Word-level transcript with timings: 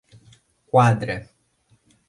Quadra 0.73 1.29